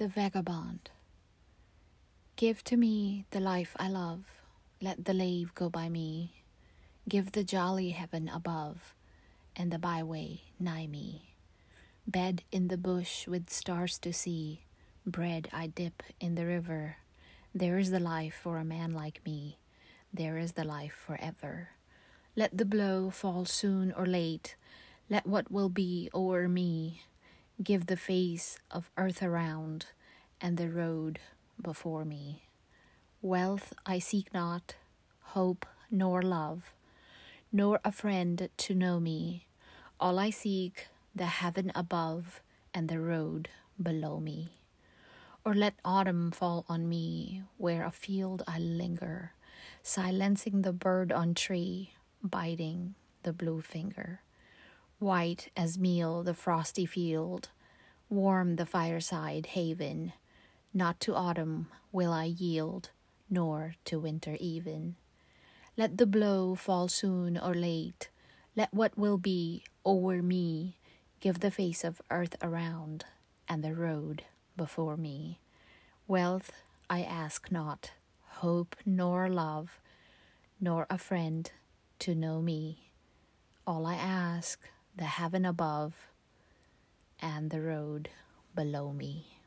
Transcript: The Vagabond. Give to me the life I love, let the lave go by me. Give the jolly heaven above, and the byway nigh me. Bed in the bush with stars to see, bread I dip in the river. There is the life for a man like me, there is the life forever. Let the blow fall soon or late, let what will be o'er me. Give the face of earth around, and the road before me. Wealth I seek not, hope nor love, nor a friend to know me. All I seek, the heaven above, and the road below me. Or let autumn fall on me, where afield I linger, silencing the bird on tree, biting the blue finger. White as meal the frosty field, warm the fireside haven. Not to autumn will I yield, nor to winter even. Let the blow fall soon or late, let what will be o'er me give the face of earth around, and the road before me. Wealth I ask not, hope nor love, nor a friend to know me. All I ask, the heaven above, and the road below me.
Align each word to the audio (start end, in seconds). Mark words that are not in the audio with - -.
The 0.00 0.08
Vagabond. 0.08 0.88
Give 2.36 2.64
to 2.64 2.78
me 2.78 3.26
the 3.32 3.38
life 3.38 3.76
I 3.78 3.88
love, 3.90 4.24
let 4.80 5.04
the 5.04 5.12
lave 5.12 5.54
go 5.54 5.68
by 5.68 5.90
me. 5.90 6.42
Give 7.06 7.32
the 7.32 7.44
jolly 7.44 7.90
heaven 7.90 8.26
above, 8.26 8.94
and 9.54 9.70
the 9.70 9.78
byway 9.78 10.40
nigh 10.58 10.86
me. 10.86 11.34
Bed 12.06 12.44
in 12.50 12.68
the 12.68 12.78
bush 12.78 13.28
with 13.28 13.50
stars 13.50 13.98
to 13.98 14.10
see, 14.10 14.64
bread 15.04 15.50
I 15.52 15.66
dip 15.66 16.02
in 16.18 16.34
the 16.34 16.46
river. 16.46 16.96
There 17.54 17.76
is 17.76 17.90
the 17.90 18.00
life 18.00 18.40
for 18.42 18.56
a 18.56 18.64
man 18.64 18.92
like 18.92 19.20
me, 19.26 19.58
there 20.14 20.38
is 20.38 20.52
the 20.52 20.64
life 20.64 20.94
forever. 20.94 21.72
Let 22.34 22.56
the 22.56 22.64
blow 22.64 23.10
fall 23.10 23.44
soon 23.44 23.92
or 23.92 24.06
late, 24.06 24.56
let 25.10 25.26
what 25.26 25.52
will 25.52 25.68
be 25.68 26.08
o'er 26.14 26.48
me. 26.48 27.02
Give 27.62 27.86
the 27.86 27.96
face 27.96 28.58
of 28.70 28.90
earth 28.96 29.22
around, 29.22 29.86
and 30.40 30.56
the 30.56 30.70
road 30.70 31.20
before 31.60 32.06
me. 32.06 32.44
Wealth 33.20 33.74
I 33.84 33.98
seek 33.98 34.32
not, 34.32 34.76
hope 35.36 35.66
nor 35.90 36.22
love, 36.22 36.72
nor 37.52 37.78
a 37.84 37.92
friend 37.92 38.48
to 38.56 38.74
know 38.74 38.98
me. 38.98 39.46
All 40.00 40.18
I 40.18 40.30
seek, 40.30 40.86
the 41.14 41.26
heaven 41.26 41.70
above, 41.74 42.40
and 42.72 42.88
the 42.88 42.98
road 42.98 43.50
below 43.76 44.20
me. 44.20 44.52
Or 45.44 45.52
let 45.52 45.74
autumn 45.84 46.30
fall 46.30 46.64
on 46.66 46.88
me, 46.88 47.42
where 47.58 47.84
afield 47.84 48.42
I 48.48 48.58
linger, 48.58 49.32
silencing 49.82 50.62
the 50.62 50.72
bird 50.72 51.12
on 51.12 51.34
tree, 51.34 51.92
biting 52.22 52.94
the 53.22 53.34
blue 53.34 53.60
finger. 53.60 54.22
White 55.00 55.50
as 55.56 55.78
meal 55.78 56.22
the 56.22 56.34
frosty 56.34 56.84
field, 56.84 57.48
warm 58.10 58.56
the 58.56 58.66
fireside 58.66 59.46
haven. 59.46 60.12
Not 60.74 61.00
to 61.00 61.14
autumn 61.14 61.68
will 61.90 62.12
I 62.12 62.26
yield, 62.26 62.90
nor 63.30 63.76
to 63.86 63.98
winter 63.98 64.36
even. 64.38 64.96
Let 65.74 65.96
the 65.96 66.06
blow 66.06 66.54
fall 66.54 66.86
soon 66.88 67.38
or 67.38 67.54
late, 67.54 68.10
let 68.54 68.74
what 68.74 68.98
will 68.98 69.16
be 69.16 69.64
o'er 69.86 70.20
me 70.20 70.76
give 71.20 71.40
the 71.40 71.50
face 71.50 71.82
of 71.82 72.02
earth 72.10 72.36
around, 72.42 73.04
and 73.48 73.64
the 73.64 73.74
road 73.74 74.24
before 74.54 74.98
me. 74.98 75.40
Wealth 76.06 76.52
I 76.88 77.02
ask 77.02 77.50
not, 77.50 77.92
hope 78.40 78.76
nor 78.84 79.28
love, 79.30 79.80
nor 80.60 80.86
a 80.90 80.98
friend 80.98 81.50
to 82.00 82.14
know 82.14 82.40
me. 82.40 82.90
All 83.66 83.86
I 83.86 83.94
ask, 83.94 84.60
the 85.00 85.06
heaven 85.06 85.46
above, 85.46 85.94
and 87.20 87.50
the 87.50 87.62
road 87.62 88.10
below 88.54 88.92
me. 88.92 89.39